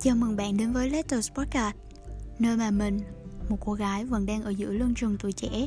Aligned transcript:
Chào 0.00 0.16
mừng 0.16 0.36
bạn 0.36 0.56
đến 0.56 0.72
với 0.72 0.90
Letters 0.90 1.30
Podcast 1.32 1.76
Nơi 2.38 2.56
mà 2.56 2.70
mình, 2.70 3.00
một 3.48 3.56
cô 3.60 3.72
gái 3.72 4.04
vẫn 4.04 4.26
đang 4.26 4.42
ở 4.42 4.50
giữa 4.50 4.72
lưng 4.72 4.94
trường 4.96 5.16
tuổi 5.18 5.32
trẻ 5.32 5.66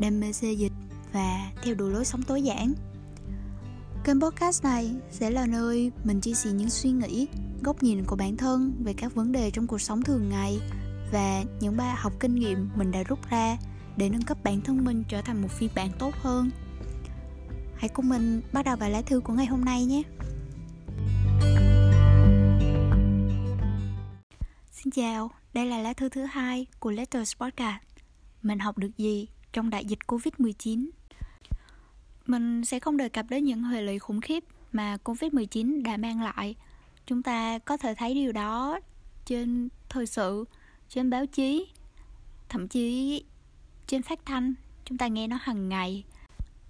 Đam 0.00 0.20
mê 0.20 0.32
xê 0.32 0.52
dịch 0.52 0.72
và 1.12 1.50
theo 1.62 1.74
đuổi 1.74 1.90
lối 1.92 2.04
sống 2.04 2.22
tối 2.22 2.42
giản 2.42 2.72
Kênh 4.04 4.20
podcast 4.20 4.64
này 4.64 4.90
sẽ 5.10 5.30
là 5.30 5.46
nơi 5.46 5.92
mình 6.04 6.20
chia 6.20 6.34
sẻ 6.34 6.50
những 6.50 6.70
suy 6.70 6.90
nghĩ, 6.90 7.28
góc 7.62 7.82
nhìn 7.82 8.04
của 8.04 8.16
bản 8.16 8.36
thân 8.36 8.72
về 8.84 8.92
các 8.92 9.14
vấn 9.14 9.32
đề 9.32 9.50
trong 9.50 9.66
cuộc 9.66 9.80
sống 9.80 10.02
thường 10.02 10.28
ngày 10.28 10.58
và 11.12 11.44
những 11.60 11.76
bài 11.76 11.94
học 11.96 12.12
kinh 12.20 12.34
nghiệm 12.34 12.68
mình 12.74 12.90
đã 12.90 13.02
rút 13.02 13.18
ra 13.30 13.56
để 13.96 14.08
nâng 14.08 14.22
cấp 14.22 14.38
bản 14.44 14.60
thân 14.60 14.84
mình 14.84 15.04
trở 15.08 15.22
thành 15.22 15.42
một 15.42 15.48
phiên 15.50 15.70
bản 15.74 15.90
tốt 15.98 16.14
hơn. 16.22 16.50
Hãy 17.76 17.88
cùng 17.88 18.08
mình 18.08 18.42
bắt 18.52 18.64
đầu 18.64 18.76
bài 18.76 18.90
lá 18.90 19.02
thư 19.02 19.20
của 19.20 19.32
ngày 19.32 19.46
hôm 19.46 19.64
nay 19.64 19.84
nhé. 19.84 20.02
Xin 24.90 25.04
chào, 25.04 25.30
đây 25.52 25.66
là 25.66 25.78
lá 25.78 25.92
thư 25.92 26.08
thứ 26.08 26.24
hai 26.24 26.66
của 26.80 26.90
Letters 26.90 27.36
Podcast. 27.36 27.82
Mình 28.42 28.58
học 28.58 28.78
được 28.78 28.96
gì 28.96 29.28
trong 29.52 29.70
đại 29.70 29.84
dịch 29.84 29.98
Covid-19? 30.06 30.90
Mình 32.26 32.64
sẽ 32.64 32.80
không 32.80 32.96
đề 32.96 33.08
cập 33.08 33.26
đến 33.30 33.44
những 33.44 33.62
hệ 33.62 33.82
lụy 33.82 33.98
khủng 33.98 34.20
khiếp 34.20 34.44
mà 34.72 34.96
Covid-19 35.04 35.82
đã 35.82 35.96
mang 35.96 36.22
lại. 36.22 36.54
Chúng 37.06 37.22
ta 37.22 37.58
có 37.58 37.76
thể 37.76 37.94
thấy 37.94 38.14
điều 38.14 38.32
đó 38.32 38.80
trên 39.24 39.68
thời 39.88 40.06
sự, 40.06 40.44
trên 40.88 41.10
báo 41.10 41.26
chí, 41.26 41.66
thậm 42.48 42.68
chí 42.68 43.24
trên 43.86 44.02
phát 44.02 44.18
thanh, 44.24 44.54
chúng 44.84 44.98
ta 44.98 45.06
nghe 45.06 45.26
nó 45.26 45.38
hàng 45.42 45.68
ngày. 45.68 46.04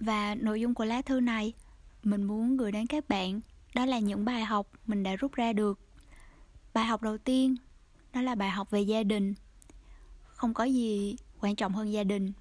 Và 0.00 0.34
nội 0.34 0.60
dung 0.60 0.74
của 0.74 0.84
lá 0.84 1.02
thư 1.02 1.20
này, 1.20 1.52
mình 2.02 2.24
muốn 2.24 2.56
gửi 2.56 2.72
đến 2.72 2.86
các 2.86 3.08
bạn 3.08 3.40
đó 3.74 3.86
là 3.86 3.98
những 3.98 4.24
bài 4.24 4.44
học 4.44 4.70
mình 4.86 5.02
đã 5.02 5.16
rút 5.16 5.32
ra 5.32 5.52
được. 5.52 5.80
Bài 6.74 6.84
học 6.84 7.02
đầu 7.02 7.18
tiên 7.18 7.56
đó 8.12 8.22
là 8.22 8.34
bài 8.34 8.50
học 8.50 8.70
về 8.70 8.80
gia 8.80 9.02
đình. 9.02 9.34
Không 10.26 10.54
có 10.54 10.64
gì 10.64 11.16
quan 11.40 11.56
trọng 11.56 11.72
hơn 11.72 11.92
gia 11.92 12.04
đình. 12.04 12.32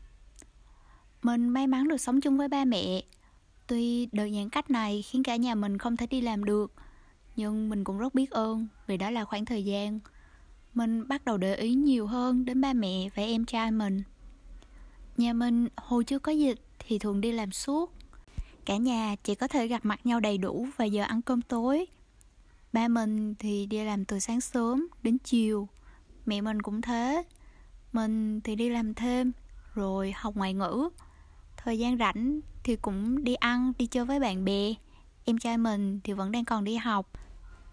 Mình 1.23 1.49
may 1.49 1.67
mắn 1.67 1.87
được 1.87 1.97
sống 1.97 2.21
chung 2.21 2.37
với 2.37 2.47
ba 2.47 2.65
mẹ. 2.65 3.03
Tuy 3.67 4.05
đợt 4.11 4.29
giãn 4.35 4.49
cách 4.49 4.69
này 4.69 5.01
khiến 5.01 5.23
cả 5.23 5.35
nhà 5.35 5.55
mình 5.55 5.77
không 5.77 5.97
thể 5.97 6.07
đi 6.07 6.21
làm 6.21 6.43
được, 6.43 6.73
nhưng 7.35 7.69
mình 7.69 7.83
cũng 7.83 7.97
rất 7.97 8.13
biết 8.13 8.31
ơn 8.31 8.67
vì 8.87 8.97
đó 8.97 9.09
là 9.09 9.25
khoảng 9.25 9.45
thời 9.45 9.65
gian 9.65 9.99
mình 10.73 11.07
bắt 11.07 11.25
đầu 11.25 11.37
để 11.37 11.55
ý 11.55 11.73
nhiều 11.73 12.07
hơn 12.07 12.45
đến 12.45 12.61
ba 12.61 12.73
mẹ 12.73 13.09
và 13.15 13.23
em 13.23 13.45
trai 13.45 13.71
mình. 13.71 14.03
Nhà 15.17 15.33
mình 15.33 15.67
hồi 15.75 16.03
chưa 16.03 16.19
có 16.19 16.31
dịch 16.31 16.59
thì 16.79 16.99
thường 16.99 17.21
đi 17.21 17.31
làm 17.31 17.51
suốt. 17.51 17.93
Cả 18.65 18.77
nhà 18.77 19.15
chỉ 19.23 19.35
có 19.35 19.47
thể 19.47 19.67
gặp 19.67 19.85
mặt 19.85 20.05
nhau 20.05 20.19
đầy 20.19 20.37
đủ 20.37 20.67
vào 20.77 20.87
giờ 20.87 21.03
ăn 21.03 21.21
cơm 21.21 21.41
tối. 21.41 21.85
Ba 22.73 22.87
mình 22.87 23.35
thì 23.35 23.65
đi 23.65 23.83
làm 23.83 24.05
từ 24.05 24.19
sáng 24.19 24.41
sớm 24.41 24.87
đến 25.03 25.17
chiều. 25.23 25.67
Mẹ 26.25 26.41
mình 26.41 26.61
cũng 26.61 26.81
thế. 26.81 27.23
Mình 27.93 28.41
thì 28.41 28.55
đi 28.55 28.69
làm 28.69 28.93
thêm 28.93 29.31
Rồi 29.75 30.13
học 30.15 30.35
ngoại 30.35 30.53
ngữ. 30.53 30.89
Thời 31.57 31.79
gian 31.79 31.97
rảnh 31.97 32.39
thì 32.63 32.75
cũng 32.75 33.23
đi 33.23 33.35
ăn, 33.35 33.73
đi 33.77 33.85
chơi 33.85 34.05
với 34.05 34.19
bạn 34.19 34.45
bè. 34.45 34.73
Em 35.25 35.37
trai 35.37 35.57
mình 35.57 35.99
thì 36.03 36.13
vẫn 36.13 36.31
đang 36.31 36.45
còn 36.45 36.63
đi 36.63 36.75
học. 36.75 37.09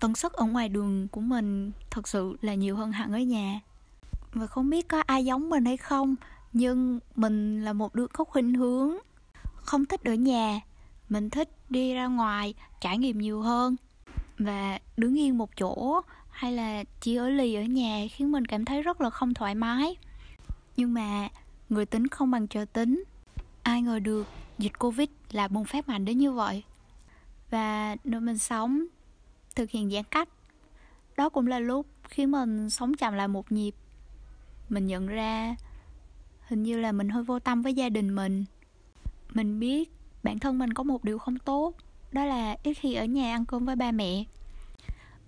Tần 0.00 0.14
suất 0.14 0.32
ở 0.32 0.44
ngoài 0.44 0.68
đường 0.68 1.08
của 1.08 1.20
mình 1.20 1.72
thật 1.90 2.08
sự 2.08 2.36
là 2.40 2.54
nhiều 2.54 2.76
hơn 2.76 2.92
hẳn 2.92 3.12
ở 3.12 3.18
nhà. 3.18 3.60
Và 4.32 4.46
không 4.46 4.70
biết 4.70 4.88
có 4.88 5.02
ai 5.06 5.24
giống 5.24 5.50
mình 5.50 5.64
hay 5.64 5.76
không 5.76 6.16
Nhưng 6.52 7.00
mình 7.16 7.64
là 7.64 7.72
một 7.72 7.94
đứa 7.94 8.06
có 8.06 8.24
khuynh 8.24 8.54
hướng. 8.54 8.96
Không 9.54 9.86
thích 9.86 10.00
ở 10.04 10.14
nhà 10.14 10.60
Mình 11.08 11.30
thích 11.30 11.48
đi 11.70 11.94
ra 11.94 12.06
ngoài 12.06 12.54
trải 12.80 12.98
nghiệm 12.98 13.18
nhiều 13.18 13.42
hơn 13.42 13.76
và 14.38 14.78
đứng 14.96 15.18
yên 15.18 15.38
một 15.38 15.50
chỗ 15.56 16.00
hay 16.30 16.52
là 16.52 16.84
chỉ 17.00 17.16
ở 17.16 17.28
lì 17.28 17.54
ở 17.54 17.62
nhà 17.62 18.06
khiến 18.10 18.32
mình 18.32 18.46
cảm 18.46 18.64
thấy 18.64 18.82
rất 18.82 19.00
là 19.00 19.10
không 19.10 19.34
thoải 19.34 19.54
mái. 19.54 19.96
Nhưng 20.76 20.94
mà 20.94 21.28
người 21.68 21.86
tính 21.86 22.08
không 22.08 22.30
bằng 22.30 22.46
trời 22.46 22.66
tính. 22.66 23.04
Ai 23.62 23.82
ngờ 23.82 23.98
được 23.98 24.26
dịch 24.58 24.78
covid 24.78 25.08
là 25.30 25.48
bùng 25.48 25.64
phát 25.64 25.88
mạnh 25.88 26.04
đến 26.04 26.18
như 26.18 26.32
vậy. 26.32 26.62
Và 27.50 27.96
nơi 28.04 28.20
mình 28.20 28.38
sống, 28.38 28.84
thực 29.54 29.70
hiện 29.70 29.90
giãn 29.90 30.04
cách, 30.04 30.28
đó 31.16 31.28
cũng 31.28 31.46
là 31.46 31.58
lúc 31.58 31.86
khiến 32.08 32.30
mình 32.30 32.70
sống 32.70 32.94
chậm 32.94 33.14
lại 33.14 33.28
một 33.28 33.52
nhịp. 33.52 33.74
Mình 34.68 34.86
nhận 34.86 35.06
ra 35.06 35.56
hình 36.48 36.62
như 36.62 36.78
là 36.78 36.92
mình 36.92 37.08
hơi 37.08 37.22
vô 37.22 37.38
tâm 37.38 37.62
với 37.62 37.74
gia 37.74 37.88
đình 37.88 38.14
mình. 38.14 38.44
Mình 39.34 39.60
biết 39.60 39.90
bản 40.22 40.38
thân 40.38 40.58
mình 40.58 40.72
có 40.72 40.82
một 40.82 41.04
điều 41.04 41.18
không 41.18 41.38
tốt 41.38 41.74
đó 42.16 42.24
là 42.24 42.56
ít 42.62 42.74
khi 42.74 42.94
ở 42.94 43.04
nhà 43.04 43.34
ăn 43.34 43.44
cơm 43.44 43.64
với 43.64 43.76
ba 43.76 43.92
mẹ. 43.92 44.24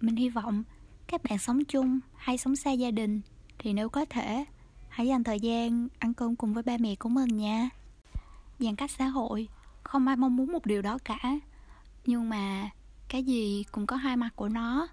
Mình 0.01 0.17
hy 0.17 0.29
vọng 0.29 0.63
các 1.07 1.23
bạn 1.23 1.39
sống 1.39 1.65
chung 1.65 2.01
hay 2.17 2.39
sống 2.39 2.57
xa 2.57 2.71
gia 2.71 2.91
đình 2.91 3.21
thì 3.59 3.73
nếu 3.73 3.89
có 3.89 4.05
thể, 4.05 4.45
hãy 4.89 5.07
dành 5.07 5.25
thời 5.25 5.41
gian 5.41 5.89
ăn 5.99 6.15
cơm 6.15 6.37
cùng 6.37 6.55
với 6.55 6.63
ba 6.63 6.77
mẹ 6.81 6.95
của 6.95 7.09
mình 7.09 7.37
nha. 7.37 7.69
Giãn 8.59 8.77
cách 8.77 8.91
xã 8.91 9.07
hội, 9.07 9.49
không 9.83 10.07
ai 10.07 10.17
mong 10.17 10.37
muốn 10.37 10.53
một 10.53 10.67
điều 10.67 10.83
đó 10.83 10.99
cả. 11.05 11.19
Nhưng 12.07 12.29
mà 12.29 12.71
cái 13.09 13.23
gì 13.23 13.65
cũng 13.73 13.87
có 13.87 13.97
hai 13.97 14.17
mặt 14.17 14.31
của 14.37 14.49
nó. 14.49 14.89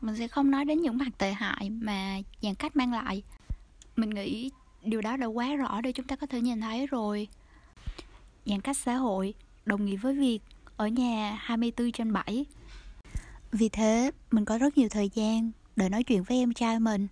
Mình 0.00 0.16
sẽ 0.16 0.28
không 0.28 0.50
nói 0.50 0.64
đến 0.64 0.80
những 0.80 0.98
mặt 0.98 1.18
tệ 1.18 1.32
hại 1.32 1.70
mà 1.70 2.18
giãn 2.42 2.54
cách 2.54 2.76
mang 2.76 2.92
lại. 2.92 3.22
Mình 3.96 4.10
nghĩ 4.10 4.50
điều 4.82 5.00
đó 5.00 5.16
đã 5.16 5.26
quá 5.26 5.54
rõ 5.54 5.80
để 5.80 5.92
chúng 5.92 6.06
ta 6.06 6.16
có 6.16 6.26
thể 6.26 6.40
nhìn 6.40 6.60
thấy 6.60 6.86
rồi. 6.86 7.28
Giãn 8.46 8.60
cách 8.60 8.76
xã 8.76 8.94
hội 8.94 9.34
đồng 9.66 9.84
nghĩa 9.84 9.96
với 9.96 10.14
việc 10.14 10.40
ở 10.78 10.86
nhà 10.86 11.38
24 11.40 11.92
trên 11.92 12.12
7 12.12 12.46
Vì 13.52 13.68
thế 13.68 14.10
mình 14.30 14.44
có 14.44 14.58
rất 14.58 14.78
nhiều 14.78 14.88
thời 14.88 15.10
gian 15.14 15.50
để 15.76 15.88
nói 15.88 16.04
chuyện 16.04 16.22
với 16.22 16.38
em 16.38 16.52
trai 16.52 16.80
mình. 16.80 17.08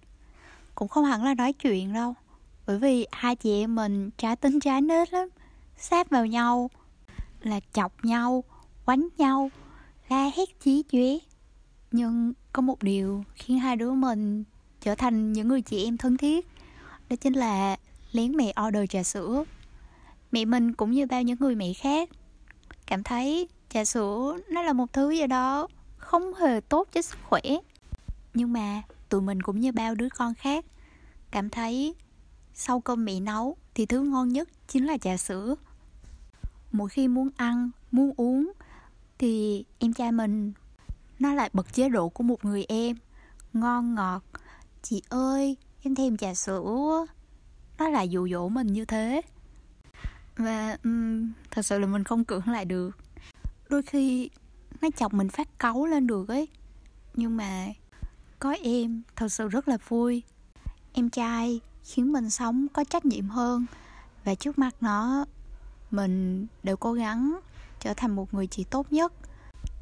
Cũng 0.75 0.88
không 0.88 1.04
hẳn 1.04 1.25
là 1.25 1.34
nói 1.34 1.53
chuyện 1.53 1.93
đâu 1.93 2.15
Bởi 2.66 2.78
vì 2.78 3.06
hai 3.12 3.37
chị 3.37 3.62
em 3.62 3.75
mình 3.75 4.10
trái 4.19 4.37
tính 4.37 4.60
trái 4.60 4.81
nết 4.81 5.12
lắm 5.12 5.28
Sát 5.76 6.10
vào 6.10 6.26
nhau 6.26 6.71
Là 7.41 7.60
chọc 7.72 8.05
nhau, 8.05 8.44
quánh 8.84 9.09
nhau, 9.19 9.50
la 10.09 10.31
hét 10.37 10.60
chí 10.60 10.84
chóe. 10.93 11.19
Nhưng 11.93 12.32
có 12.53 12.62
một 12.62 12.82
điều 12.82 13.25
khiến 13.34 13.59
hai 13.59 13.76
đứa 13.76 13.93
mình 13.93 14.44
trở 14.81 14.94
thành 14.94 15.32
những 15.32 15.49
người 15.49 15.62
chị 15.62 15.84
em 15.84 15.97
thân 15.97 16.16
thiết 16.16 16.47
Đó 17.09 17.16
chính 17.16 17.32
là 17.32 17.76
lén 18.12 18.37
mẹ 18.37 18.53
order 18.66 18.91
trà 18.91 19.03
sữa. 19.03 19.44
Mẹ 20.32 20.44
mình 20.44 20.75
cũng 20.75 20.91
như 20.91 21.06
bao 21.06 21.22
những 21.22 21.37
người 21.41 21.55
mẹ 21.55 21.72
khác 21.72 22.10
Cảm 22.87 23.03
thấy 23.03 23.49
trà 23.69 23.84
sữa 23.84 24.38
nó 24.50 24.62
là 24.62 24.72
một 24.72 24.93
thứ 24.93 25.10
gì 25.10 25.27
đó 25.27 25.69
không 25.97 26.34
hề 26.34 26.60
tốt 26.60 26.88
cho 26.93 27.03
sức 27.03 27.19
khỏe. 27.28 27.43
Nhưng 28.34 28.53
mà 28.53 28.82
tụi 29.09 29.21
mình 29.21 29.43
cũng 29.43 29.60
như 29.60 29.72
bao 29.72 29.94
đứa 29.94 30.09
con 30.09 30.34
khác 30.34 30.65
cảm 31.31 31.50
thấy 31.50 31.94
sau 32.55 32.81
cơm 32.81 33.05
mẹ 33.05 33.21
nấu 33.21 33.56
thì 33.75 33.87
thứ 33.87 34.00
ngon 34.00 34.28
nhất 34.28 34.49
chính 34.69 34.87
là 34.87 34.99
trà 34.99 35.16
sữa. 35.16 35.55
Mỗi 36.72 36.88
khi 36.88 37.09
muốn 37.09 37.28
ăn 37.37 37.71
muốn 37.93 38.12
uống 38.16 38.53
thì 39.19 39.65
em 39.78 39.93
trai 39.93 40.12
mình 40.12 40.53
nó 41.19 41.34
lại 41.34 41.50
bật 41.53 41.72
chế 41.72 41.88
độ 41.88 42.09
của 42.09 42.22
một 42.22 42.44
người 42.44 42.65
em. 42.69 42.97
Ngon 43.53 43.94
ngọt 43.94 44.22
chị 44.82 45.03
ơi 45.09 45.56
em 45.82 45.94
thèm 45.94 46.16
trà 46.16 46.34
sữa. 46.34 47.06
Nó 47.78 47.88
lại 47.88 48.09
dụ 48.09 48.28
dỗ 48.28 48.49
mình 48.49 48.66
như 48.66 48.84
thế. 48.84 49.22
Và 50.37 50.76
um, 50.84 51.32
thật 51.50 51.62
sự 51.62 51.78
là 51.78 51.87
mình 51.87 52.05
không 52.05 52.25
cưỡng 52.25 52.49
lại 52.49 52.65
được 52.65 52.91
đôi 53.69 53.82
khi 53.82 54.31
nó 54.81 54.88
chọc 54.97 55.15
mình 55.15 55.28
phát 55.28 55.59
cáu 55.59 55.87
lên 55.87 56.06
được 56.06 56.28
ấy. 56.28 56.49
Nhưng 57.15 57.37
mà 57.37 57.66
có 58.38 58.56
em, 58.62 59.03
thật 59.16 59.28
sự 59.28 59.49
rất 59.49 59.69
là 59.69 59.77
vui. 59.88 60.22
Em 60.93 61.10
trai 61.10 61.60
khiến 61.84 62.12
mình 62.12 62.31
sống 62.31 62.66
có 62.72 62.84
trách 62.84 63.05
nhiệm 63.05 63.28
hơn. 63.28 63.66
Và 64.25 64.34
trước 64.34 64.59
mặt 64.59 64.75
nó, 64.81 65.25
mình 65.91 66.47
đều 66.62 66.76
cố 66.76 66.93
gắng 66.93 67.41
trở 67.81 67.94
thành 67.94 68.16
một 68.16 68.34
người 68.34 68.47
chị 68.47 68.65
tốt 68.65 68.93
nhất. 68.93 69.12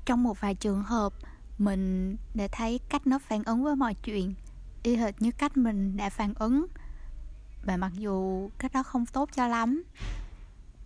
Trong 0.04 0.22
một 0.22 0.40
vài 0.40 0.54
trường 0.54 0.82
hợp, 0.82 1.12
mình 1.58 2.16
đã 2.34 2.48
thấy 2.52 2.80
cách 2.88 3.06
nó 3.06 3.18
phản 3.18 3.44
ứng 3.44 3.64
với 3.64 3.76
mọi 3.76 3.94
chuyện, 3.94 4.34
y 4.82 4.96
hệt 4.96 5.22
như 5.22 5.30
cách 5.30 5.56
mình 5.56 5.96
đã 5.96 6.10
phản 6.10 6.34
ứng. 6.34 6.66
Và 7.66 7.76
mặc 7.76 7.92
dù 7.94 8.48
cách 8.58 8.72
đó 8.72 8.82
không 8.82 9.06
tốt 9.06 9.30
cho 9.34 9.46
lắm, 9.46 9.82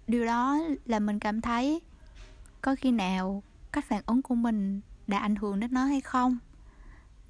điều 0.06 0.25
đó 0.25 0.58
là 0.87 0.99
mình 0.99 1.19
cảm 1.19 1.40
thấy 1.40 1.81
có 2.62 2.75
khi 2.78 2.90
nào 2.90 3.43
cách 3.72 3.84
phản 3.88 4.02
ứng 4.06 4.22
của 4.22 4.34
mình 4.34 4.81
đã 5.06 5.19
ảnh 5.19 5.37
hưởng 5.37 5.60
đến 5.60 5.72
nó 5.72 5.84
hay 5.84 6.00
không? 6.00 6.38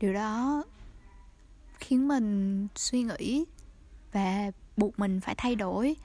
Điều 0.01 0.13
đó 0.13 0.65
khiến 1.79 2.09
mình 2.09 2.69
suy 2.75 3.03
nghĩ 3.03 3.45
và 4.13 4.51
buộc 4.77 4.99
mình 4.99 5.21
phải 5.21 5.35
thay 5.39 5.57
đổi 5.57 5.97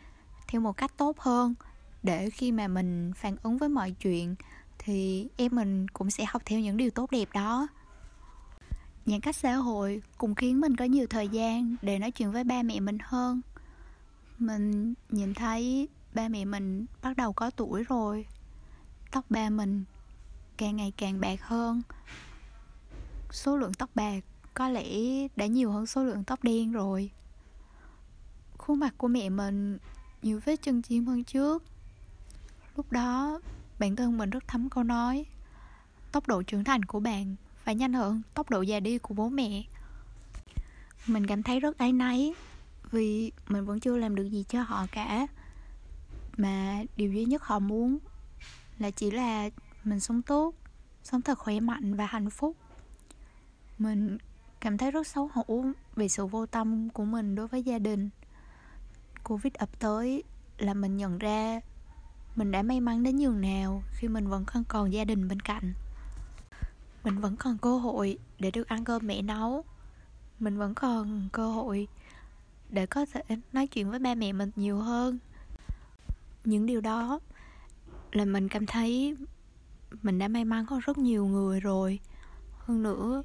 theo 0.48 0.62
một 0.62 0.78
cách 0.78 0.98
tốt 0.98 1.20
hơn. 1.20 1.54
Để 2.04 2.30
khi 2.30 2.52
mà 2.52 2.68
mình 2.68 3.14
phản 3.16 3.36
ứng 3.44 3.58
với 3.58 3.70
mọi 3.70 3.92
chuyện, 3.92 4.36
thì 4.80 5.28
em 5.38 5.56
mình 5.56 5.88
cũng 5.88 6.12
sẽ 6.12 6.26
học 6.28 6.42
theo 6.46 6.60
những 6.60 6.78
điều 6.78 6.90
tốt 6.90 7.12
đẹp 7.12 7.30
đó. 7.34 7.68
Giãn 9.06 9.20
cách 9.20 9.36
xã 9.36 9.54
hội 9.56 10.02
cũng 10.18 10.36
khiến 10.36 10.62
mình 10.62 10.76
có 10.76 10.86
nhiều 10.86 11.08
thời 11.08 11.28
gian 11.28 11.76
để 11.82 12.00
nói 12.00 12.12
chuyện 12.12 12.32
với 12.32 12.44
ba 12.44 12.64
mẹ 12.64 12.80
mình 12.80 12.98
hơn. 13.02 13.42
Mình 14.38 14.94
nhìn 15.10 15.34
thấy 15.34 15.88
ba 16.14 16.28
mẹ 16.28 16.46
mình 16.46 16.86
bắt 17.02 17.18
đầu 17.18 17.34
có 17.34 17.50
tuổi 17.50 17.84
rồi 17.84 18.26
tóc 19.14 19.26
ba 19.30 19.50
mình 19.50 19.84
càng 20.58 20.76
ngày 20.76 20.94
càng 20.98 21.22
bạc 21.22 21.42
hơn. 21.42 21.82
Số 23.32 23.58
lượng 23.58 23.74
tóc 23.74 23.90
bạc 23.96 24.20
có 24.54 24.70
lẽ 24.70 24.88
đã 25.36 25.46
nhiều 25.46 25.72
hơn 25.72 25.86
số 25.86 26.04
lượng 26.04 26.24
tóc 26.24 26.44
đen 26.44 26.72
rồi. 26.72 27.12
Khuôn 28.58 28.80
mặt 28.80 28.94
của 28.98 29.08
mẹ 29.08 29.30
mình 29.30 29.78
nhiều 30.22 30.40
vết 30.46 30.62
chân 30.62 30.82
chim 30.82 31.06
hơn 31.06 31.24
trước. 31.24 31.64
Lúc 32.76 32.92
đó, 32.92 33.40
bản 33.80 33.96
thân 33.96 34.18
mình 34.18 34.30
rất 34.30 34.48
thấm 34.48 34.70
câu 34.70 34.84
nói, 34.84 35.26
tốc 36.12 36.28
độ 36.28 36.44
trưởng 36.44 36.64
thành 36.64 36.86
của 36.86 37.00
bạn 37.00 37.36
phải 37.64 37.76
nhanh 37.76 37.94
hơn 37.94 38.22
tốc 38.34 38.50
độ 38.50 38.62
già 38.62 38.80
đi 38.80 38.98
của 38.98 39.14
bố 39.14 39.30
mẹ. 39.30 39.64
Mình 41.08 41.28
cảm 41.28 41.44
thấy 41.44 41.60
rất 41.60 41.78
áy 41.78 41.92
náy 41.92 42.34
vì 42.92 43.32
mình 43.48 43.66
vẫn 43.66 43.80
chưa 43.80 43.98
làm 43.98 44.16
được 44.16 44.26
gì 44.26 44.46
cho 44.50 44.62
họ 44.64 44.86
cả, 44.92 45.28
mà 46.38 46.84
điều 46.98 47.14
duy 47.14 47.26
nhất 47.26 47.44
họ 47.44 47.60
muốn 47.60 48.00
là 48.80 48.92
chỉ 48.92 49.12
là 49.12 49.50
mình 49.84 50.00
sống 50.00 50.22
tốt, 50.22 50.54
sống 51.04 51.22
thật 51.22 51.40
khỏe 51.40 51.60
mạnh 51.60 51.96
và 51.96 52.06
hạnh 52.06 52.30
phúc. 52.30 52.56
Mình 53.80 54.18
cảm 54.60 54.78
thấy 54.78 54.92
rất 54.92 55.08
xấu 55.08 55.30
hổ 55.34 55.66
vì 55.96 56.10
sự 56.10 56.26
vô 56.26 56.46
tâm 56.46 56.90
của 56.90 57.06
mình 57.06 57.36
đối 57.36 57.48
với 57.48 57.64
gia 57.64 57.80
đình. 57.80 58.10
Covid 59.24 59.54
ập 59.54 59.80
tới 59.80 60.24
là 60.58 60.74
mình 60.74 60.98
nhận 60.98 61.18
ra 61.18 61.62
mình 62.36 62.52
đã 62.52 62.64
may 62.64 62.80
mắn 62.80 63.04
đến 63.04 63.16
nhường 63.18 63.42
nào 63.42 63.84
khi 63.94 64.08
mình 64.08 64.28
vẫn 64.28 64.46
còn 64.46 64.64
còn 64.64 64.94
gia 64.94 65.06
đình 65.06 65.28
bên 65.28 65.40
cạnh. 65.40 65.74
Mình 67.04 67.20
vẫn 67.20 67.36
còn 67.36 67.58
cơ 67.58 67.78
hội 67.78 68.18
để 68.40 68.52
được 68.52 68.68
ăn 68.68 68.84
cơm 68.84 69.08
mẹ 69.08 69.22
nấu. 69.22 69.64
Mình 70.40 70.58
vẫn 70.58 70.74
còn 70.74 71.30
cơ 71.32 71.52
hội 71.52 71.88
để 72.70 72.86
có 72.86 73.06
thể 73.06 73.22
nói 73.54 73.68
chuyện 73.68 73.90
với 73.90 74.00
ba 74.00 74.16
mẹ 74.16 74.34
mình 74.34 74.52
nhiều 74.56 74.78
hơn. 74.78 75.20
Những 76.46 76.66
điều 76.66 76.82
đó 76.82 77.20
là 78.16 78.26
mình 78.26 78.50
cảm 78.50 78.66
thấy 78.66 79.16
mình 80.02 80.20
đã 80.20 80.28
may 80.28 80.46
mắn 80.46 80.66
hơn 80.66 80.80
rất 80.80 80.98
nhiều 80.98 81.26
người 81.26 81.60
rồi. 81.60 82.00
Hơn 82.58 82.84
nữa 82.84 83.24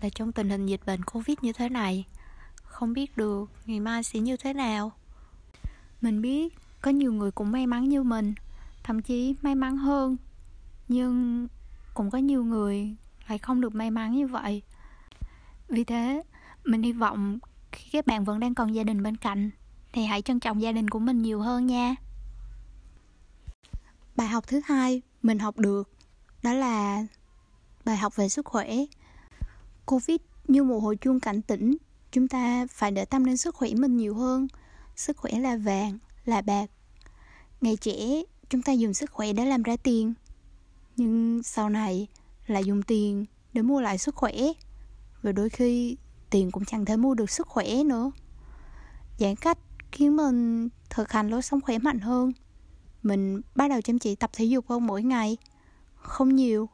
là 0.00 0.08
trong 0.08 0.32
tình 0.32 0.50
hình 0.50 0.66
dịch 0.66 0.80
bệnh 0.86 1.04
covid 1.04 1.36
như 1.42 1.52
thế 1.52 1.68
này, 1.68 2.04
không 2.62 2.92
biết 2.92 3.16
được 3.16 3.50
ngày 3.66 3.80
mai 3.80 4.02
sẽ 4.02 4.20
như 4.20 4.36
thế 4.36 4.52
nào. 4.52 4.92
Mình 6.00 6.22
biết 6.22 6.54
có 6.82 6.90
nhiều 6.90 7.12
người 7.12 7.30
cũng 7.30 7.52
may 7.52 7.66
mắn 7.66 7.88
như 7.88 8.02
mình, 8.02 8.34
thậm 8.82 9.02
chí 9.02 9.34
may 9.42 9.54
mắn 9.54 9.76
hơn, 9.76 10.16
nhưng 10.88 11.48
cũng 11.94 12.10
có 12.10 12.18
nhiều 12.18 12.44
người 12.44 12.96
lại 13.28 13.38
không 13.38 13.60
được 13.60 13.74
may 13.74 13.90
mắn 13.90 14.12
như 14.12 14.26
vậy. 14.26 14.62
Vì 15.68 15.84
thế, 15.84 16.22
mình 16.64 16.82
hy 16.82 16.92
vọng 16.92 17.38
khi 17.72 17.90
các 17.92 18.06
bạn 18.06 18.24
vẫn 18.24 18.40
đang 18.40 18.54
còn 18.54 18.74
gia 18.74 18.82
đình 18.82 19.02
bên 19.02 19.16
cạnh 19.16 19.50
thì 19.92 20.04
hãy 20.04 20.22
trân 20.22 20.40
trọng 20.40 20.62
gia 20.62 20.72
đình 20.72 20.90
của 20.90 20.98
mình 20.98 21.22
nhiều 21.22 21.40
hơn 21.40 21.66
nha 21.66 21.96
bài 24.16 24.28
học 24.28 24.44
thứ 24.46 24.60
hai 24.64 25.02
mình 25.22 25.38
học 25.38 25.58
được 25.58 25.90
đó 26.42 26.52
là 26.52 27.06
bài 27.84 27.96
học 27.96 28.16
về 28.16 28.28
sức 28.28 28.46
khỏe. 28.46 28.68
Covid 29.86 30.16
như 30.48 30.64
một 30.64 30.78
hồi 30.78 30.96
chuông 30.96 31.20
cảnh 31.20 31.42
tỉnh, 31.42 31.76
chúng 32.12 32.28
ta 32.28 32.66
phải 32.70 32.90
để 32.90 33.04
tâm 33.04 33.24
đến 33.24 33.36
sức 33.36 33.54
khỏe 33.54 33.70
mình 33.74 33.96
nhiều 33.96 34.14
hơn. 34.14 34.48
Sức 34.96 35.16
khỏe 35.16 35.32
là 35.32 35.56
vàng, 35.56 35.98
là 36.24 36.42
bạc. 36.42 36.66
Ngày 37.60 37.76
trẻ, 37.76 38.22
chúng 38.50 38.62
ta 38.62 38.72
dùng 38.72 38.94
sức 38.94 39.10
khỏe 39.10 39.32
để 39.32 39.44
làm 39.44 39.62
ra 39.62 39.76
tiền. 39.76 40.14
Nhưng 40.96 41.42
sau 41.42 41.70
này 41.70 42.06
là 42.46 42.58
dùng 42.58 42.82
tiền 42.82 43.24
để 43.52 43.62
mua 43.62 43.80
lại 43.80 43.98
sức 43.98 44.14
khỏe. 44.14 44.32
Và 45.22 45.32
đôi 45.32 45.48
khi 45.48 45.96
tiền 46.30 46.50
cũng 46.50 46.64
chẳng 46.64 46.84
thể 46.84 46.96
mua 46.96 47.14
được 47.14 47.30
sức 47.30 47.46
khỏe 47.46 47.84
nữa. 47.84 48.10
Giãn 49.18 49.36
cách 49.36 49.58
khiến 49.92 50.16
mình 50.16 50.68
thực 50.90 51.12
hành 51.12 51.28
lối 51.28 51.42
sống 51.42 51.60
khỏe 51.60 51.78
mạnh 51.78 51.98
hơn 51.98 52.32
mình 53.02 53.40
bắt 53.54 53.70
đầu 53.70 53.80
chăm 53.80 53.98
chỉ 53.98 54.14
tập 54.14 54.30
thể 54.32 54.44
dục 54.44 54.64
hơn 54.68 54.86
mỗi 54.86 55.02
ngày. 55.02 55.36
Không 55.94 56.36
nhiều 56.36 56.68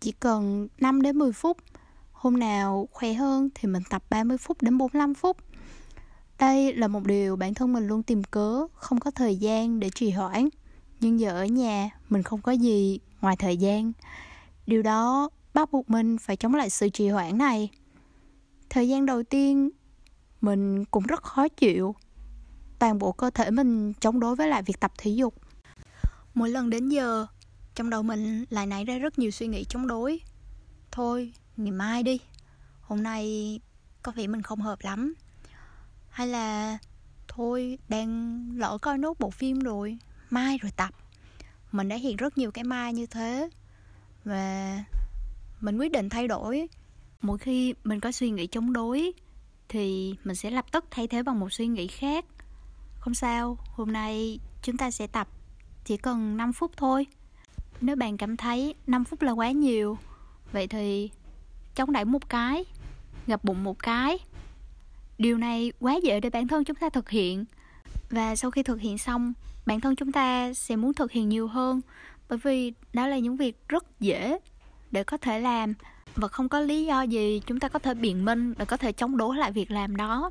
chỉ 0.00 0.12
cần 0.12 0.68
5 0.78 1.02
đến 1.02 1.18
10 1.18 1.32
phút. 1.32 1.56
Hôm 2.12 2.38
nào 2.38 2.88
khỏe 2.92 3.12
hơn 3.12 3.48
thì 3.54 3.68
mình 3.68 3.82
tập 3.90 4.02
30 4.10 4.38
phút 4.38 4.62
đến 4.62 4.78
45 4.78 5.14
phút. 5.14 5.36
Đây 6.38 6.74
là 6.74 6.88
một 6.88 7.04
điều 7.04 7.36
bản 7.36 7.54
thân 7.54 7.72
mình 7.72 7.86
luôn 7.86 8.02
tìm 8.02 8.24
cớ, 8.24 8.66
không 8.74 9.00
có 9.00 9.10
thời 9.10 9.36
gian 9.36 9.80
để 9.80 9.90
trì 9.90 10.10
hoãn. 10.10 10.48
Nhưng 11.00 11.20
giờ 11.20 11.30
ở 11.30 11.44
nhà, 11.44 11.90
mình 12.08 12.22
không 12.22 12.42
có 12.42 12.52
gì 12.52 12.98
ngoài 13.20 13.36
thời 13.36 13.56
gian. 13.56 13.92
Điều 14.66 14.82
đó 14.82 15.30
bắt 15.54 15.72
buộc 15.72 15.90
mình 15.90 16.18
phải 16.18 16.36
chống 16.36 16.54
lại 16.54 16.70
sự 16.70 16.88
trì 16.88 17.08
hoãn 17.08 17.38
này. 17.38 17.70
Thời 18.70 18.88
gian 18.88 19.06
đầu 19.06 19.22
tiên, 19.22 19.70
mình 20.40 20.84
cũng 20.84 21.06
rất 21.06 21.22
khó 21.22 21.48
chịu. 21.48 21.94
Toàn 22.78 22.98
bộ 22.98 23.12
cơ 23.12 23.30
thể 23.30 23.50
mình 23.50 23.92
chống 24.00 24.20
đối 24.20 24.36
với 24.36 24.48
lại 24.48 24.62
việc 24.62 24.80
tập 24.80 24.92
thể 24.98 25.10
dục 25.10 25.34
mỗi 26.36 26.50
lần 26.50 26.70
đến 26.70 26.88
giờ, 26.88 27.26
trong 27.74 27.90
đầu 27.90 28.02
mình 28.02 28.44
lại 28.50 28.66
nảy 28.66 28.84
ra 28.84 28.98
rất 28.98 29.18
nhiều 29.18 29.30
suy 29.30 29.46
nghĩ 29.46 29.64
chống 29.64 29.86
đối. 29.86 30.20
Thôi, 30.90 31.32
ngày 31.56 31.70
mai 31.70 32.02
đi. 32.02 32.20
Hôm 32.80 33.02
nay 33.02 33.60
có 34.02 34.12
vẻ 34.12 34.26
mình 34.26 34.42
không 34.42 34.60
hợp 34.60 34.78
lắm. 34.82 35.14
Hay 36.08 36.26
là, 36.26 36.78
thôi, 37.28 37.78
đang 37.88 38.40
lỡ 38.56 38.78
coi 38.82 38.98
nốt 38.98 39.18
bộ 39.18 39.30
phim 39.30 39.58
rồi, 39.58 39.98
mai 40.30 40.58
rồi 40.58 40.72
tập. 40.76 40.94
Mình 41.72 41.88
đã 41.88 41.96
hiện 41.96 42.16
rất 42.16 42.38
nhiều 42.38 42.50
cái 42.50 42.64
mai 42.64 42.92
như 42.92 43.06
thế. 43.06 43.50
Và 44.24 44.84
mình 45.60 45.78
quyết 45.78 45.92
định 45.92 46.08
thay 46.08 46.28
đổi. 46.28 46.68
Mỗi 47.20 47.38
khi 47.38 47.74
mình 47.84 48.00
có 48.00 48.12
suy 48.12 48.30
nghĩ 48.30 48.46
chống 48.46 48.72
đối, 48.72 49.12
thì 49.68 50.14
mình 50.24 50.36
sẽ 50.36 50.50
lập 50.50 50.64
tức 50.72 50.84
thay 50.90 51.08
thế 51.08 51.22
bằng 51.22 51.40
một 51.40 51.52
suy 51.52 51.66
nghĩ 51.66 51.86
khác. 51.86 52.24
Không 52.98 53.14
sao, 53.14 53.58
hôm 53.74 53.92
nay 53.92 54.38
chúng 54.62 54.76
ta 54.76 54.90
sẽ 54.90 55.06
tập 55.06 55.28
chỉ 55.86 55.96
cần 55.96 56.36
5 56.36 56.52
phút 56.52 56.70
thôi. 56.76 57.06
Nếu 57.80 57.96
bạn 57.96 58.16
cảm 58.16 58.36
thấy 58.36 58.74
5 58.86 59.04
phút 59.04 59.22
là 59.22 59.32
quá 59.32 59.50
nhiều, 59.50 59.98
vậy 60.52 60.66
thì 60.66 61.10
chống 61.74 61.92
đẩy 61.92 62.04
một 62.04 62.28
cái 62.28 62.64
gập 63.26 63.44
bụng 63.44 63.64
một 63.64 63.78
cái. 63.78 64.18
Điều 65.18 65.38
này 65.38 65.72
quá 65.80 65.94
dễ 66.02 66.20
để 66.20 66.30
bản 66.30 66.48
thân 66.48 66.64
chúng 66.64 66.76
ta 66.76 66.88
thực 66.88 67.10
hiện. 67.10 67.44
Và 68.10 68.36
sau 68.36 68.50
khi 68.50 68.62
thực 68.62 68.80
hiện 68.80 68.98
xong, 68.98 69.32
bản 69.66 69.80
thân 69.80 69.96
chúng 69.96 70.12
ta 70.12 70.52
sẽ 70.54 70.76
muốn 70.76 70.94
thực 70.94 71.12
hiện 71.12 71.28
nhiều 71.28 71.48
hơn, 71.48 71.80
bởi 72.28 72.38
vì 72.38 72.72
đó 72.92 73.06
là 73.06 73.18
những 73.18 73.36
việc 73.36 73.68
rất 73.68 74.00
dễ 74.00 74.38
để 74.90 75.04
có 75.04 75.16
thể 75.16 75.40
làm. 75.40 75.74
Và 76.16 76.28
không 76.28 76.48
có 76.48 76.60
lý 76.60 76.86
do 76.86 77.02
gì 77.02 77.42
chúng 77.46 77.60
ta 77.60 77.68
có 77.68 77.78
thể 77.78 77.94
biện 77.94 78.24
minh 78.24 78.54
để 78.58 78.64
có 78.64 78.76
thể 78.76 78.92
chống 78.92 79.16
đối 79.16 79.36
lại 79.36 79.52
việc 79.52 79.70
làm 79.70 79.96
đó. 79.96 80.30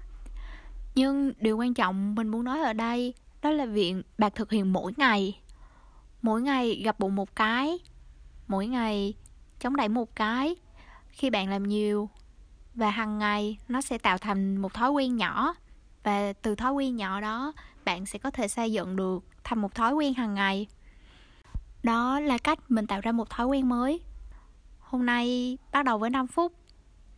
Nhưng 0.96 1.34
điều 1.40 1.58
quan 1.58 1.74
trọng 1.74 2.16
mình 2.16 2.28
muốn 2.28 2.44
nói 2.44 2.60
ở 2.60 2.74
đây, 2.74 3.14
đó 3.42 3.52
là 3.52 3.66
việc 3.66 3.96
bạn 4.18 4.32
thực 4.36 4.52
hiện 4.52 4.74
mỗi 4.74 4.94
ngày 4.98 5.40
mỗi 6.26 6.42
ngày 6.42 6.82
gặp 6.86 7.00
bụng 7.00 7.16
một 7.16 7.36
cái, 7.36 7.80
mỗi 8.48 8.68
ngày 8.68 9.14
chống 9.60 9.76
đẩy 9.76 9.90
một 9.90 10.16
cái. 10.16 10.56
Khi 11.10 11.30
bạn 11.30 11.50
làm 11.50 11.64
nhiều 11.64 12.10
và 12.76 12.90
hàng 12.90 13.20
ngày, 13.20 13.58
nó 13.68 13.82
sẽ 13.82 13.98
tạo 13.98 14.18
thành 14.18 14.58
một 14.58 14.74
thói 14.74 14.92
quen 14.92 15.16
nhỏ 15.16 15.56
và 16.04 16.34
từ 16.34 16.56
thói 16.56 16.74
quen 16.74 16.96
nhỏ 16.96 17.22
đó, 17.22 17.54
bạn 17.86 18.06
sẽ 18.06 18.20
có 18.20 18.32
thể 18.32 18.48
xây 18.48 18.72
dựng 18.72 18.96
được 18.96 19.24
thành 19.44 19.60
một 19.60 19.76
thói 19.76 19.94
quen 19.94 20.14
hàng 20.14 20.34
ngày. 20.34 20.68
Đó 21.84 22.20
là 22.20 22.38
cách 22.38 22.60
mình 22.72 22.88
tạo 22.88 23.02
ra 23.02 23.12
một 23.12 23.30
thói 23.30 23.48
quen 23.48 23.70
mới. 23.70 24.02
Hôm 24.80 25.06
nay 25.06 25.58
bắt 25.72 25.86
đầu 25.86 25.98
với 25.98 26.10
5 26.10 26.28
phút, 26.28 26.54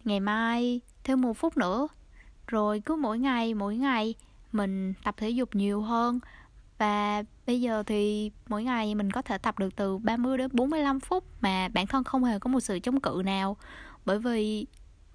ngày 0.04 0.20
mai 0.20 0.82
thêm 1.04 1.22
một 1.22 1.34
phút 1.34 1.58
nữa. 1.58 1.88
Rồi 2.48 2.80
cứ 2.86 2.96
mỗi 2.96 3.20
ngày 3.20 3.54
mỗi 3.54 3.76
ngày 3.76 4.16
mình 4.52 4.94
tập 5.04 5.16
thể 5.18 5.30
dục 5.30 5.56
nhiều 5.56 5.82
hơn 5.82 6.20
và 6.78 7.24
bây 7.48 7.62
giờ 7.62 7.84
thì 7.84 8.32
mỗi 8.48 8.64
ngày 8.64 8.96
mình 8.96 9.12
có 9.12 9.22
thể 9.22 9.38
tập 9.38 9.60
được 9.60 9.76
từ 9.76 9.98
30 9.98 10.38
đến 10.38 10.50
45 10.54 11.00
phút 11.00 11.24
mà 11.42 11.68
bản 11.74 11.88
thân 11.88 12.04
không 12.04 12.24
hề 12.24 12.40
có 12.40 12.48
một 12.50 12.60
sự 12.60 12.80
chống 12.80 13.00
cự 13.00 13.22
nào, 13.26 13.58
bởi 14.06 14.20
vì 14.20 14.66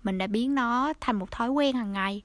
mình 0.03 0.19
đã 0.19 0.27
biến 0.27 0.55
nó 0.55 0.93
thành 1.01 1.17
một 1.17 1.31
thói 1.31 1.51
quen 1.51 1.77
hàng 1.77 1.93
ngày. 1.93 2.23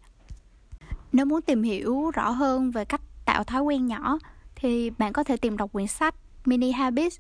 Nếu 1.12 1.26
muốn 1.26 1.42
tìm 1.42 1.64
hiểu 1.64 2.12
rõ 2.12 2.30
hơn 2.30 2.72
về 2.72 2.86
cách 2.86 3.02
tạo 3.26 3.44
thói 3.44 3.62
quen 3.62 3.88
nhỏ, 3.88 4.18
thì 4.56 4.90
bạn 4.90 5.14
có 5.14 5.24
thể 5.24 5.38
tìm 5.38 5.58
đọc 5.58 5.72
quyển 5.74 5.88
sách 5.88 6.16
Mini 6.46 6.72
Habits, 6.72 7.20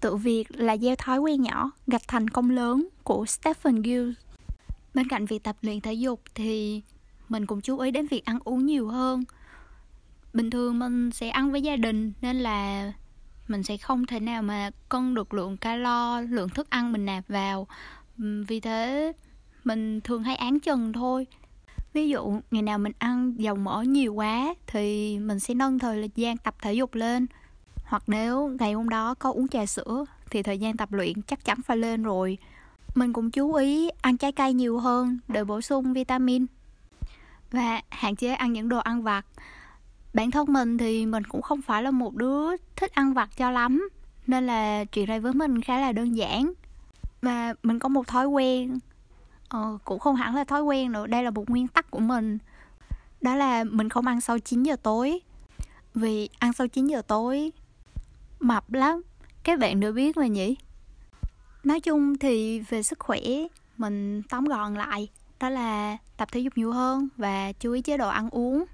tự 0.00 0.16
việc 0.16 0.46
là 0.50 0.76
gieo 0.76 0.96
thói 0.96 1.18
quen 1.18 1.42
nhỏ, 1.42 1.70
gạch 1.86 2.08
thành 2.08 2.30
công 2.30 2.50
lớn 2.50 2.88
của 3.02 3.26
Stephen 3.26 3.82
Gill. 3.82 4.12
Bên 4.94 5.08
cạnh 5.08 5.26
việc 5.26 5.42
tập 5.42 5.56
luyện 5.62 5.80
thể 5.80 5.92
dục 5.92 6.20
thì 6.34 6.82
mình 7.28 7.46
cũng 7.46 7.60
chú 7.60 7.78
ý 7.78 7.90
đến 7.90 8.06
việc 8.06 8.24
ăn 8.24 8.38
uống 8.44 8.66
nhiều 8.66 8.88
hơn 8.88 9.24
bình 10.34 10.50
thường 10.50 10.78
mình 10.78 11.10
sẽ 11.10 11.28
ăn 11.28 11.52
với 11.52 11.62
gia 11.62 11.76
đình 11.76 12.12
nên 12.20 12.36
là 12.36 12.92
mình 13.48 13.62
sẽ 13.62 13.76
không 13.76 14.06
thể 14.06 14.20
nào 14.20 14.42
mà 14.42 14.70
cân 14.88 15.14
được 15.14 15.34
lượng 15.34 15.56
calo 15.56 16.20
lượng 16.20 16.48
thức 16.48 16.70
ăn 16.70 16.92
mình 16.92 17.04
nạp 17.04 17.24
vào. 17.28 17.66
Vì 18.18 18.60
thế 18.60 19.12
mình 19.64 20.00
thường 20.00 20.22
hay 20.22 20.36
án 20.36 20.60
chừng 20.60 20.92
thôi. 20.92 21.26
Ví 21.92 22.08
dụ 22.08 22.40
ngày 22.50 22.62
nào 22.62 22.78
mình 22.78 22.92
ăn 22.98 23.34
dầu 23.36 23.54
mỡ 23.54 23.82
nhiều 23.82 24.14
quá 24.14 24.54
thì 24.66 25.18
mình 25.18 25.40
sẽ 25.40 25.54
nâng 25.54 25.78
thời 25.78 26.10
gian 26.14 26.36
tập 26.36 26.54
thể 26.62 26.74
dục 26.74 26.94
lên. 26.94 27.26
Hoặc 27.84 28.02
nếu 28.06 28.56
ngày 28.58 28.72
hôm 28.72 28.88
đó 28.88 29.14
có 29.14 29.32
uống 29.32 29.48
trà 29.48 29.66
sữa 29.66 30.04
thì 30.30 30.42
thời 30.42 30.58
gian 30.58 30.76
tập 30.76 30.92
luyện 30.92 31.22
chắc 31.22 31.44
chắn 31.44 31.62
phải 31.62 31.76
lên 31.76 32.02
rồi. 32.02 32.38
Mình 32.94 33.12
cũng 33.12 33.30
chú 33.30 33.54
ý 33.54 33.88
ăn 34.00 34.16
trái 34.16 34.32
cây 34.32 34.52
nhiều 34.52 34.78
hơn 34.78 35.18
để 35.28 35.44
bổ 35.44 35.60
sung 35.60 35.92
vitamin 35.92 36.46
và 37.50 37.80
hạn 37.88 38.16
chế 38.16 38.34
ăn 38.34 38.52
những 38.52 38.68
đồ 38.68 38.78
ăn 38.78 39.02
vặt 39.02 39.26
bản 40.14 40.30
thân 40.30 40.52
mình 40.52 40.78
thì 40.78 41.06
mình 41.06 41.24
cũng 41.24 41.42
không 41.42 41.62
phải 41.62 41.82
là 41.82 41.90
một 41.90 42.14
đứa 42.14 42.56
thích 42.76 42.92
ăn 42.94 43.14
vặt 43.14 43.30
cho 43.36 43.50
lắm 43.50 43.88
nên 44.26 44.46
là 44.46 44.84
chuyện 44.84 45.08
này 45.08 45.20
với 45.20 45.32
mình 45.32 45.60
khá 45.60 45.80
là 45.80 45.92
đơn 45.92 46.16
giản. 46.16 46.52
Và 47.22 47.54
mình 47.62 47.78
có 47.78 47.88
một 47.88 48.06
thói 48.06 48.26
quen 48.26 48.78
ờ, 49.48 49.78
cũng 49.84 49.98
không 49.98 50.16
hẳn 50.16 50.34
là 50.34 50.44
thói 50.44 50.62
quen 50.62 50.92
nữa 50.92 51.06
đây 51.06 51.22
là 51.22 51.30
một 51.30 51.50
nguyên 51.50 51.68
tắc 51.68 51.90
của 51.90 51.98
mình. 51.98 52.38
Đó 53.20 53.34
là 53.34 53.64
mình 53.64 53.88
không 53.88 54.06
ăn 54.06 54.20
sau 54.20 54.38
9 54.38 54.62
giờ 54.62 54.76
tối. 54.76 55.20
Vì 55.94 56.28
ăn 56.38 56.52
sau 56.52 56.68
9 56.68 56.86
giờ 56.86 57.02
tối 57.02 57.52
mập 58.40 58.72
lắm. 58.72 59.02
Các 59.42 59.58
bạn 59.58 59.80
đều 59.80 59.92
biết 59.92 60.16
mà 60.16 60.26
nhỉ? 60.26 60.56
Nói 61.64 61.80
chung 61.80 62.18
thì 62.18 62.60
về 62.60 62.82
sức 62.82 62.98
khỏe 62.98 63.20
mình 63.76 64.22
tóm 64.22 64.44
gọn 64.44 64.74
lại 64.74 65.08
đó 65.40 65.48
là 65.48 65.96
tập 66.16 66.28
thể 66.32 66.40
dục 66.40 66.52
nhiều 66.56 66.72
hơn 66.72 67.08
và 67.16 67.52
chú 67.52 67.72
ý 67.72 67.82
chế 67.82 67.96
độ 67.96 68.08
ăn 68.08 68.30
uống 68.30 68.64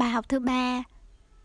bài 0.00 0.10
học 0.10 0.28
thứ 0.28 0.38
ba, 0.38 0.82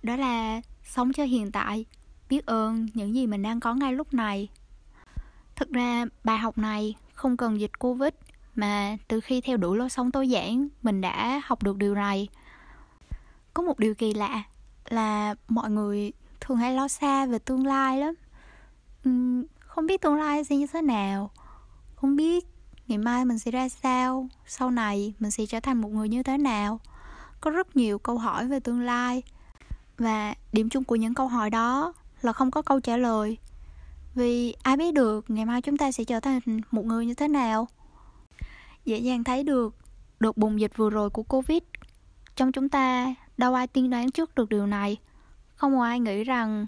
đó 0.03 0.15
là 0.15 0.61
sống 0.83 1.13
cho 1.13 1.23
hiện 1.23 1.51
tại, 1.51 1.85
biết 2.29 2.45
ơn 2.45 2.87
những 2.93 3.15
gì 3.15 3.27
mình 3.27 3.41
đang 3.41 3.59
có 3.59 3.73
ngay 3.73 3.93
lúc 3.93 4.13
này. 4.13 4.47
Thực 5.55 5.71
ra, 5.71 6.05
bài 6.23 6.37
học 6.37 6.57
này 6.57 6.95
không 7.13 7.37
cần 7.37 7.59
dịch 7.59 7.79
covid, 7.79 8.13
mà 8.55 8.97
từ 9.07 9.19
khi 9.19 9.41
theo 9.41 9.57
đuổi 9.57 9.77
lối 9.77 9.89
sống 9.89 10.11
tối 10.11 10.29
giản, 10.29 10.67
mình 10.81 11.01
đã 11.01 11.41
học 11.45 11.63
được 11.63 11.77
điều 11.77 11.95
này. 11.95 12.27
Có 13.53 13.63
một 13.63 13.79
điều 13.79 13.95
kỳ 13.95 14.13
lạ 14.13 14.43
là 14.85 15.35
mọi 15.47 15.69
người 15.69 16.11
thường 16.41 16.57
hay 16.57 16.73
lo 16.73 16.87
xa 16.87 17.25
về 17.25 17.39
tương 17.39 17.67
lai 17.67 17.99
lắm. 17.99 18.15
Không 19.59 19.85
biết 19.87 20.01
tương 20.01 20.15
lai 20.15 20.43
sẽ 20.43 20.55
như 20.55 20.67
thế 20.67 20.81
nào. 20.81 21.31
Không 21.95 22.15
biết 22.15 22.45
ngày 22.87 22.97
mai 22.97 23.25
mình 23.25 23.39
sẽ 23.39 23.51
ra 23.51 23.69
sao, 23.69 24.27
sau 24.45 24.71
này 24.71 25.13
mình 25.19 25.31
sẽ 25.31 25.45
trở 25.45 25.59
thành 25.59 25.81
một 25.81 25.89
người 25.89 26.09
như 26.09 26.23
thế 26.23 26.37
nào 26.37 26.79
có 27.45 27.51
rất 27.51 27.75
nhiều 27.75 27.99
câu 27.99 28.17
hỏi 28.17 28.47
về 28.47 28.59
tương 28.59 28.81
lai. 28.81 29.23
Và 29.97 30.35
điểm 30.53 30.69
chung 30.69 30.83
của 30.83 30.95
những 30.95 31.13
câu 31.13 31.27
hỏi 31.27 31.49
đó 31.49 31.93
là 32.21 32.33
không 32.33 32.51
có 32.51 32.61
câu 32.61 32.79
trả 32.79 32.97
lời. 32.97 33.37
Vì 34.15 34.55
ai 34.63 34.77
biết 34.77 34.93
được 34.93 35.25
ngày 35.27 35.45
mai 35.45 35.61
chúng 35.61 35.77
ta 35.77 35.91
sẽ 35.91 36.03
trở 36.03 36.19
thành 36.19 36.39
một 36.71 36.85
người 36.85 37.05
như 37.05 37.13
thế 37.13 37.27
nào? 37.27 37.67
Dễ 38.85 38.97
dàng 38.97 39.23
thấy 39.23 39.43
được, 39.43 39.75
đợt 40.19 40.37
bùng 40.37 40.59
dịch 40.59 40.77
vừa 40.77 40.89
rồi 40.89 41.09
của 41.09 41.23
covid, 41.23 41.63
trong 42.35 42.51
chúng 42.51 42.69
ta 42.69 43.15
đâu 43.37 43.53
ai 43.53 43.67
tiên 43.67 43.89
đoán 43.89 44.11
trước 44.11 44.35
được 44.35 44.49
điều 44.49 44.67
này. 44.67 44.97
Không 45.55 45.77
có 45.77 45.83
ai 45.83 45.99
nghĩ 45.99 46.23
rằng 46.23 46.65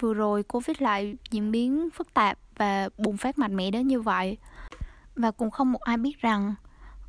vừa 0.00 0.14
rồi 0.14 0.42
covid 0.42 0.76
lại 0.80 1.16
diễn 1.30 1.52
biến 1.52 1.88
phức 1.94 2.14
tạp 2.14 2.38
và 2.56 2.88
bùng 2.98 3.16
phát 3.16 3.38
mạnh 3.38 3.56
mẽ 3.56 3.70
đến 3.70 3.88
như 3.88 4.00
vậy. 4.00 4.36
Và 5.16 5.30
cũng 5.30 5.50
không 5.50 5.72
một 5.72 5.82
ai 5.82 5.96
biết 5.96 6.20
rằng 6.20 6.54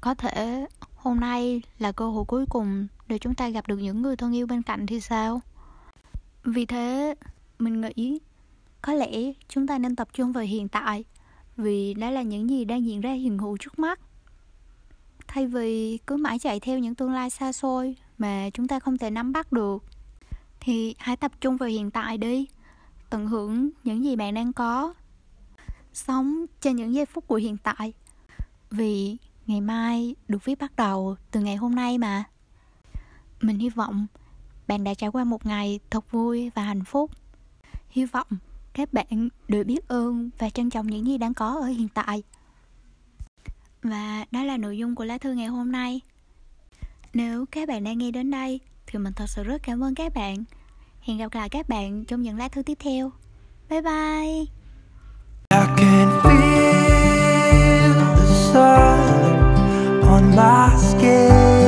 có 0.01 0.13
thể 0.13 0.68
hôm 1.03 1.19
nay 1.19 1.62
là 1.79 1.91
cơ 1.91 2.10
hội 2.10 2.25
cuối 2.25 2.45
cùng 2.50 2.88
để 3.07 3.17
chúng 3.17 3.36
ta 3.36 3.50
gặp 3.50 3.67
được 3.67 3.77
những 3.77 4.01
người 4.01 4.15
thân 4.15 4.36
yêu 4.36 4.48
bên 4.48 4.62
cạnh 4.62 4.86
thì 4.86 5.00
sao? 5.00 5.41
Vì 6.43 6.65
thế, 6.65 7.15
mình 7.60 7.81
nghĩ 7.81 8.19
có 8.81 8.93
lẽ 8.93 9.12
chúng 9.48 9.67
ta 9.67 9.77
nên 9.77 9.95
tập 9.95 10.07
trung 10.13 10.31
vào 10.31 10.43
hiện 10.43 10.67
tại, 10.67 11.03
vì 11.57 11.93
đó 11.93 12.10
là 12.10 12.22
những 12.22 12.50
gì 12.50 12.65
đang 12.65 12.86
diễn 12.86 13.01
ra 13.01 13.13
hiện 13.13 13.38
hữu 13.38 13.57
trước 13.57 13.79
mắt. 13.79 14.00
Thay 15.27 15.48
vì 15.48 15.98
cứ 16.07 16.17
mãi 16.17 16.39
chạy 16.39 16.60
theo 16.60 16.79
những 16.79 16.95
tương 16.95 17.13
lai 17.13 17.29
xa 17.29 17.51
xôi 17.51 17.95
mà 18.17 18.50
chúng 18.53 18.67
ta 18.67 18.79
không 18.79 18.98
thể 18.98 19.10
nắm 19.10 19.33
bắt 19.33 19.51
được, 19.51 19.83
thì 20.60 20.95
hãy 20.98 21.17
tập 21.17 21.31
trung 21.41 21.57
vào 21.57 21.69
hiện 21.69 21.91
tại 21.91 22.17
đi, 22.17 22.48
tận 23.10 23.27
hưởng 23.27 23.69
những 23.83 24.03
gì 24.03 24.15
bạn 24.15 24.33
đang 24.33 24.53
có. 24.53 24.93
Sống 25.93 26.45
trên 26.62 26.75
những 26.75 26.93
giây 26.93 27.05
phút 27.05 27.27
của 27.27 27.36
hiện 27.36 27.57
tại, 27.57 27.93
vì 28.72 29.17
ngày 29.47 29.62
mai 29.62 30.15
được 30.27 30.45
viết 30.45 30.59
bắt 30.59 30.75
đầu 30.75 31.15
từ 31.31 31.39
ngày 31.39 31.55
hôm 31.55 31.75
nay 31.75 31.97
mà. 31.97 32.23
Mình 33.41 33.59
hy 33.59 33.69
vọng 33.69 34.07
bạn 34.67 34.83
đã 34.83 34.93
trải 34.93 35.12
qua 35.12 35.23
một 35.23 35.45
ngày 35.45 35.79
thật 35.89 36.12
vui 36.12 36.51
và 36.55 36.63
hạnh 36.63 36.83
phúc. 36.83 37.12
Hy 37.89 38.05
vọng 38.05 38.27
các 38.73 38.93
bạn 38.93 39.29
đều 39.47 39.63
biết 39.63 39.88
ơn 39.88 40.29
và 40.38 40.50
trân 40.50 40.69
trọng 40.69 40.88
những 40.88 41.07
gì 41.07 41.17
đang 41.17 41.33
có 41.33 41.59
ở 41.62 41.65
hiện 41.65 41.88
tại. 41.93 42.23
Và 43.83 44.25
đó 44.31 44.43
là 44.43 44.57
nội 44.57 44.77
dung 44.77 44.95
của 44.95 45.03
lá 45.05 45.17
thư 45.17 45.33
ngày 45.33 45.47
hôm 45.47 45.71
nay. 45.71 46.01
Nếu 47.13 47.45
các 47.51 47.67
bạn 47.67 47.83
đang 47.83 47.97
nghe 47.97 48.12
đến 48.12 48.31
đây 48.31 48.59
thì 48.88 49.00
mình 49.00 49.13
thật 49.13 49.25
sự 49.27 49.43
rất 49.43 49.63
cảm 49.63 49.83
ơn 49.83 49.95
các 49.95 50.13
bạn. 50.13 50.43
Hẹn 51.01 51.17
gặp 51.17 51.33
lại 51.33 51.50
các 51.50 51.69
bạn 51.69 52.05
trong 52.05 52.21
những 52.21 52.38
lá 52.38 52.47
thư 52.47 52.63
tiếp 52.63 52.77
theo. 52.79 53.12
Bye 53.69 53.81
bye. 53.81 54.45
I 55.50 55.65
can 55.77 56.21
feel 56.23 57.93
the 58.15 58.25
sun. 58.53 58.92
on 60.13 60.36
my 60.36 60.75
skin. 60.77 61.62